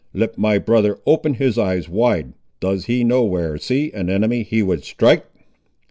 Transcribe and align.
Let 0.15 0.35
my 0.35 0.57
brother 0.57 0.97
open 1.05 1.35
his 1.35 1.59
eyes 1.59 1.87
wide: 1.87 2.33
does 2.59 2.85
he 2.85 3.03
no 3.03 3.23
where 3.23 3.59
see 3.59 3.91
an 3.91 4.09
enemy 4.09 4.41
he 4.41 4.63
would 4.63 4.83
strike?" 4.83 5.27